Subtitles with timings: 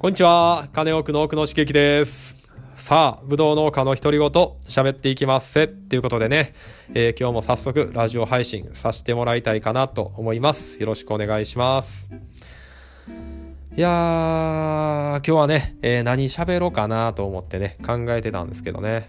[0.00, 0.68] こんにちは。
[0.72, 2.36] 金奥の奥の茂樹です。
[2.76, 5.64] さあ、ぶどう農家の独り言、喋っていきますせ。
[5.64, 6.54] っていうことでね、
[6.94, 10.80] えー今日も早速ラジオ配信させてもらいたいかなと思います。
[10.80, 12.08] よろしくお願いします。
[13.76, 19.08] いやー、今日はね、えー何喋ろうかなと思ってね、考えてたんですけどね。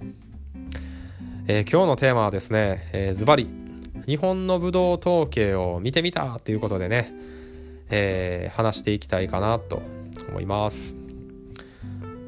[1.47, 3.47] えー今日のテーマはですね、えーズバリ、
[4.07, 7.13] 日本のブドウ統計を見てみたということでね、
[7.91, 9.83] えー話していきたいかなと
[10.29, 10.95] 思います。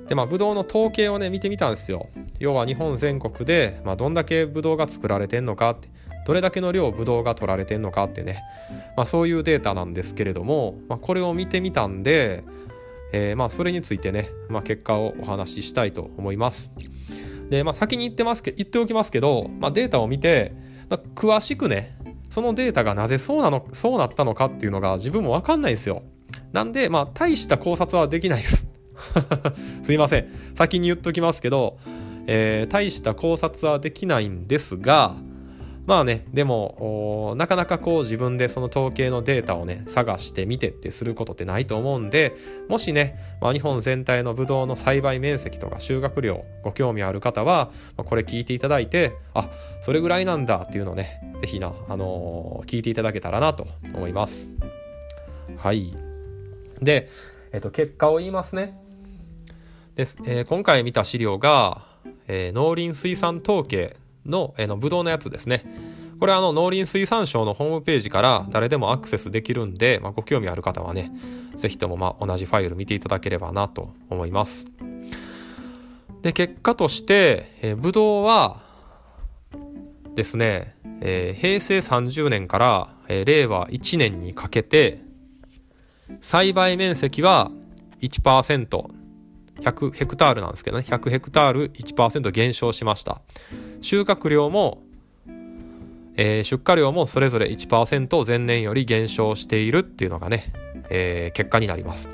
[0.07, 2.09] でまあブドウの統計をね見てみたんですよ。
[2.39, 5.89] 要は日本全国で、まあ、どんだけブドウが作られてんのかって
[6.25, 8.43] どれだけの量ブドウが取られてんのかってね、
[8.97, 12.43] まあ、そういうデータなんですけれども、まあ、これを見てみたんで、
[13.13, 16.71] えーまあそれについてね、まあ、結果をお話ししたいと思います。
[17.49, 20.53] で、まあ、先に言ってますけ言っておきますけど、まあ、データを見て、
[20.89, 21.97] まあ詳しくね
[22.29, 26.01] そのデータがなぜそうなのそうなったのかっていうのが自分も分かんないんですよ。
[26.51, 28.67] なんで、まあ、大した考察はできないです。
[29.83, 30.27] すいません。
[30.55, 31.77] 先に言っときますけど、
[32.27, 35.15] えー大した考察はできないんですが、
[35.87, 42.33] まあね、でも、なかなかこう自分でその統計のデータをね、探してみてってすることってないと思うんで、
[42.69, 49.49] もしね、まあ、日本全体のブドウの栽培面積とか収穫量、ご興味ある方は、まあこれ聞いていただいて、あ、
[49.81, 54.47] それぐらいなんだっていうのをね、ぜひな、あのー聞いていただけたらなと思います。
[55.57, 56.10] はい。
[56.81, 57.09] で、
[57.51, 58.77] えっと、結果を言いますね。
[59.95, 61.81] です、えー今回見た資料が、
[62.27, 65.63] えー農林水産統計の、えーのブドウのやつですね。
[66.19, 71.11] これはあの農林水産省のホームページから誰でもアクセスできるんで、まあ、ご興味ある方はね、
[71.57, 74.67] ぜひともま同じファイル見ていただければなと思います。
[76.21, 78.61] で、結果として、えー、ブドウは
[80.15, 85.01] ですね、えー平成30年から、えー令和1年にかけて、
[86.19, 87.51] 栽培面積は
[88.01, 88.67] 1%、
[89.61, 93.21] 100ヘクタールなんですけどね、100ヘクタール1%減少しました。
[93.81, 94.81] 収穫量も、
[96.17, 100.51] えー出荷量もそれぞれ1%前年より減少しているっていうのがね、
[100.89, 102.09] えー結果になります。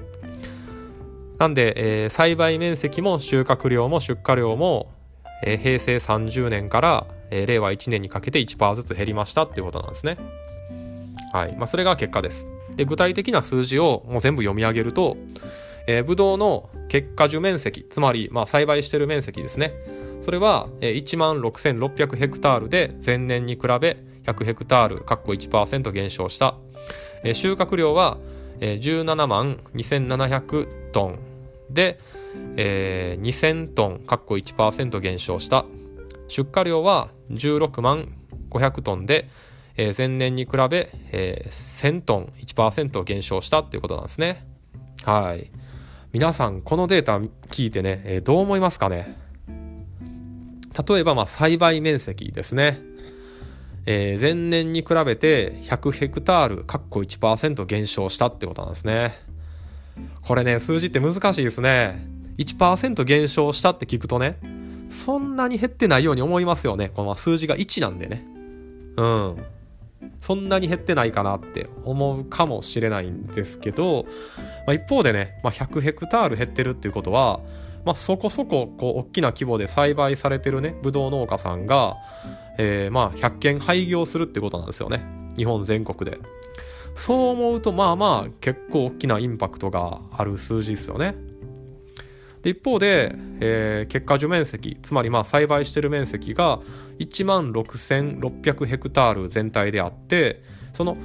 [1.39, 4.91] なんで、えー栽培面積も収穫量も出荷量も、
[5.43, 10.17] えー平成30年から、えー令和1年にかけて1%ずつ減りましたっていうことなんですね。
[11.33, 11.55] はい。
[11.55, 12.47] まあ、それが結果です。
[12.77, 15.17] で、具体的な数字をもう全部読み上げると、
[15.87, 19.73] えー、ブドウの結果樹面積、つまり、まあ、栽培している面積ですね。
[20.21, 26.55] それは、1万6600ヘクタールで前年に比べ100ヘクタール、かっこ1%減少した。
[27.23, 28.17] えー収穫量は、
[28.59, 31.19] 17万2700トン
[31.69, 31.99] で、
[32.57, 35.65] えー2000トン、かっこ1%減少した。
[36.27, 38.09] 出荷量は16万
[38.49, 39.29] 500トンで、
[39.77, 44.45] えー前年に比べ、えー1000トン1%減少したっていうことなんですね。
[45.05, 45.49] はい。
[46.11, 49.15] 皆さん、このデータ聞いてね、えーどう思いますかね？
[50.87, 52.79] 例えば、まあ、栽培面積ですね。
[53.85, 59.13] えー前年に比べて100ヘクタール、かっこ1%減少したってことなんですね。
[60.21, 62.03] これね、数字って難しいですね。
[62.37, 64.37] 1%減少したって聞くとね、
[64.89, 66.89] そんなに減ってないように思いますよね。
[66.89, 68.23] この数字が1なんでね。
[68.95, 69.37] うん。
[70.21, 74.05] そんなに減ってないかなって思うかもしれないんですけど、
[74.65, 77.39] まあ、一方でね、まあ、100ヘクタール減ってるっていうことは、
[77.85, 81.95] まあ、そこそここう大きな規模で栽培されてるねブドウ農家さんが、
[82.57, 85.05] えーまあ100件廃業するってことなんですよね。
[85.37, 86.19] 日本全国で。
[86.95, 91.15] そう思うとまあまあ結構大きなインパクトがある数字ですよね。
[92.41, 96.59] で一方で、えー結果樹面積つまりまあ栽培してる面積が
[96.99, 100.41] 1万6600ヘクタール全体であって
[100.73, 100.97] その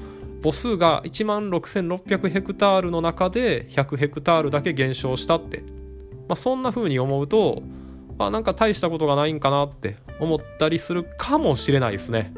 [0.43, 5.61] 母数が1万6600ヘクタールの中で100ヘクタールだけ減少したって、
[6.29, 7.63] まあ、そんな風に思うと
[8.19, 12.33] あなんか大したことがないんかなって思ったりするかもしれないですね。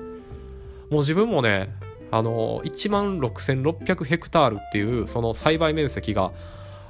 [0.90, 1.74] もう自分もね
[2.10, 6.32] あの1万6600ヘクタールっていうその栽培面積が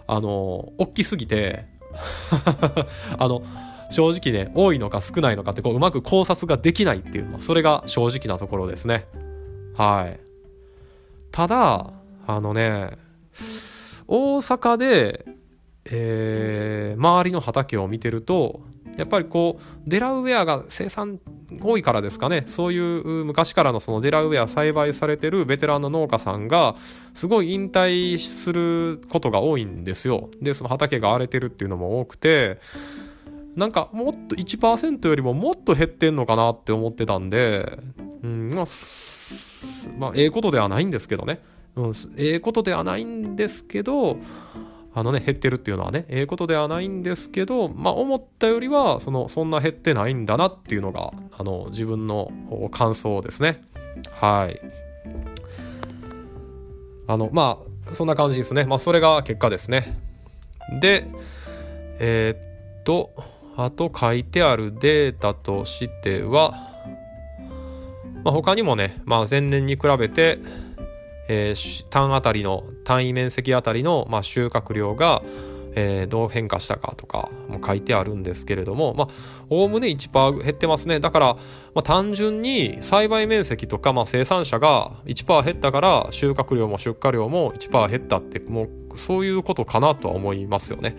[0.06, 1.64] あの大きすぎて
[3.18, 3.42] あの
[3.90, 9.06] 正直ね多いのか少ないのかってこううまく考察ができないっていう、まあ、それが正直なところですね。
[9.76, 10.20] はい。
[11.30, 11.90] ただ
[12.26, 12.92] あのね
[14.06, 15.24] 大阪で、
[15.86, 18.60] えー周りの畑を見てると
[18.96, 21.20] やっぱりこうデラウェアが生産
[21.60, 22.44] 多いからですかね。
[22.46, 26.76] そういう昔からのそのデラウェア栽培されてるベテランの農家さんが
[27.12, 30.30] すごい引退することが多いんですよ。
[30.40, 32.60] でその畑が荒れてるっていうのも多くて
[33.56, 37.78] なんかもっと1%よりももっと減ってんのかなって思ってたんで、
[38.22, 38.66] うん、まあ、
[39.98, 41.40] まあ、ええことではないんですけどね。
[41.76, 44.18] うん、ええことではないんですけど、
[44.94, 52.32] あのね、減ってるっていうのはね、ええことではないんですけど、まあ思ったよりは、その、そんな減ってないんだなっていうのが、あの、自分の
[52.70, 53.62] 感想ですね。
[54.12, 54.60] はい。
[57.06, 57.58] あの、ま
[57.90, 58.64] あ、そんな感じですね。
[58.64, 59.98] まあ、それが結果ですね。
[60.80, 61.06] で、
[61.98, 63.10] えー、っと、
[63.56, 66.52] あと書いてあるデータとしては、
[68.24, 70.38] まあ、他にもね、まあ、前年に比べて、
[71.28, 75.22] えー、単あたりの単位面積あたりの、まあ、収穫量が、
[75.76, 79.08] えー、どう変化したかとかも書いてあるんですけれども、まあ、
[79.48, 80.98] おおむね1%減ってますね。
[80.98, 81.40] だから、ま
[81.80, 90.96] あ、単純に栽培面積とか、まあ、生産者が1%減ったから収穫量も出荷量も1%減ったって、もうそういうことかなとは思いますよね。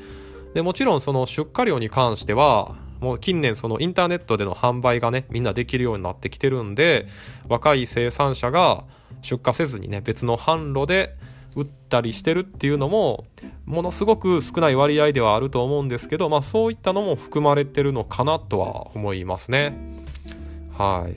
[0.56, 7.08] で、もちろんその出荷量に関しては、もう近年そのインターネットでの販売がね、みんなできるようになってきてるんで、
[7.50, 8.86] 若い生産者が
[9.22, 11.16] 出荷せずにね、別の販路で、
[11.56, 13.24] 打ったりしてるっていうのも
[13.66, 19.78] ものすごく少ない割合ではあると思うんですけど、まあ、そういったのも含まれてるのかなとは思いますね。
[20.78, 21.16] はい。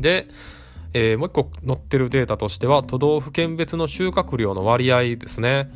[0.00, 0.28] で、
[0.92, 5.70] えー、もう一個載ってるデータとしては都道府県別の収穫量の割合ですね。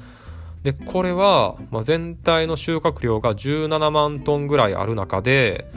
[0.67, 5.71] で、これは、まあ、全体の収穫量が17万トンぐらいある中で、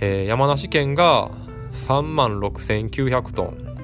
[0.00, 1.30] えー、山梨県が
[1.70, 3.76] 3万6900トン。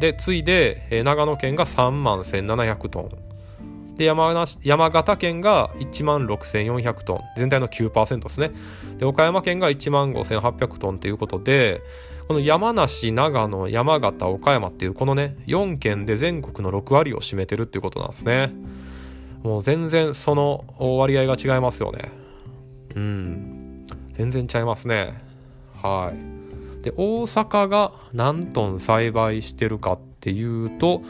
[0.00, 3.96] で次いで、えー、長野県が3万1700トン。
[3.96, 7.20] で山梨山形県が1万6400トン。
[7.36, 8.50] 全体の9%ですね。
[8.98, 11.80] で岡山県が1万5800トンということで
[12.26, 18.52] この山梨長野山形岡山っていうこのね4県で全国の6割を占めてるっていうことなんですね。
[19.44, 22.10] もう全然その割合が違いますよね。
[22.96, 23.86] うん。
[24.12, 25.22] 全然ちゃいますね。
[25.80, 26.82] はい。
[26.82, 31.02] で大阪が何トン栽培してるかっていうと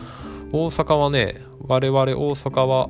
[0.52, 2.88] 大阪はね我々大阪は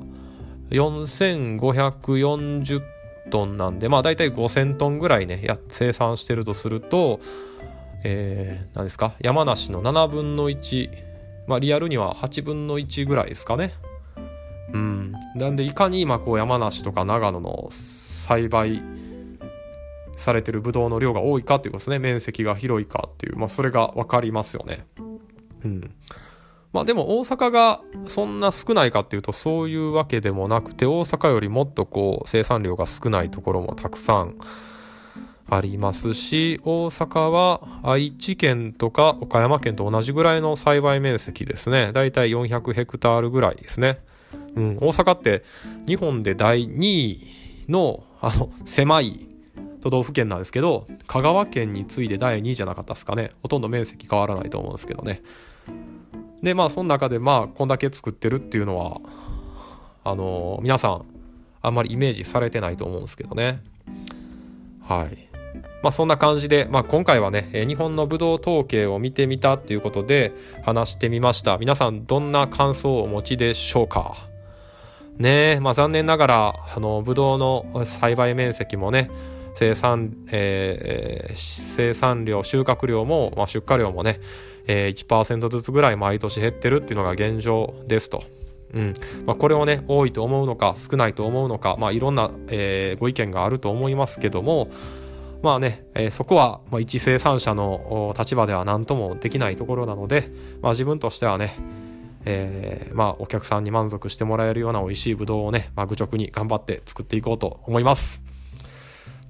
[0.70, 2.82] 4540
[3.30, 7.20] トンなんでまあ大体5000トンぐらいねや生産してるとすると
[8.06, 9.14] えー、何ですか？
[9.18, 10.90] 山梨の7分の1
[11.46, 13.72] まあリアルには8分の1ぐらいですかね。
[14.74, 18.82] うんなんでいかに今こう山梨とか長野の栽培
[20.16, 21.98] されてるブドウの量が多いかっていうことですね。
[21.98, 24.86] 面積が広いかっていう、まあ、それが分かりますよね。
[25.64, 25.94] うん。
[26.72, 34.36] まあでも大阪がそんな少ないかっていうとそういうわけでもなくて大阪よりもっとこう生産量が少ないところもたくさん
[35.48, 41.92] ありますし大阪は愛知県とか岡山県と同じぐらいの栽培面積ですね。
[41.92, 44.00] だいたい400ヘクタールぐらいですね、
[44.56, 45.42] うん、大阪って
[45.86, 47.20] 日本で第2位
[47.68, 49.26] のあの狭い
[49.80, 53.32] 都道府県なんですけど香川県に次いで第2位じゃなかったですかね。
[53.42, 55.20] ほとんど面積変わらないと思うんですけどね。
[56.42, 59.00] でまあその中でまあこんだけ作ってるっていうのは
[60.04, 61.04] あのー、皆さん
[61.60, 63.62] あんまりイメージされてないと思うんですけどね。
[64.80, 65.28] はい。
[65.82, 71.58] まあそんな感じで、まあ、今回はね日本のブドウ統計を見てみたっていうことで話してみました。
[71.58, 74.33] 皆さんどんな感想をお持ちでしょうか？
[75.18, 79.10] ねえまあ残念ながらあのブドウの栽培面積もね
[79.54, 84.20] 生産、えー、生産量、収穫量も、まあ、出荷量もね、
[84.66, 88.22] えー、1%ずつぐらい毎年減ってるっていうのが現状ですと。
[88.74, 88.94] うん
[89.24, 94.68] まあ、これをね多いと思うのか少ないと思うのか、まあ、いろんな、えー、ご意見があると思いますけども
[95.42, 100.28] まあね、えー、そこは、まあ、一生産者の立場では何ともできないところなので、
[100.60, 101.54] まあ、自分としてはね、
[102.24, 108.22] えー、まあお客さんに満足してもらえるような美味しいぶどうをね、まあ、愚直に頑張って作っていこうと思います。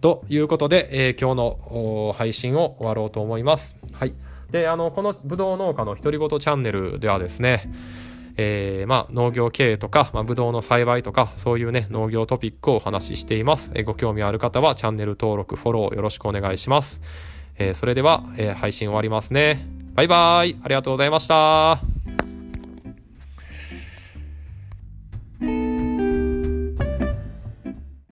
[0.00, 3.76] ということで、えー、今日の配信を終わろうと思います。
[3.92, 4.12] はい。
[4.50, 7.70] で、あの、このぶどう農家の独り言チャンネルではですね、
[8.36, 13.70] えー、まあ、農業経営とか、まあ、ぶどうの栽培とか、そういうね、農業トピックをお話ししています。
[13.74, 17.00] えー、ご興味ある方はチャンネル登録、フォローよろしくお願いします。
[17.56, 19.66] え、それでは、え配信終わりますね。
[19.94, 21.93] バイバーイありがとうございました。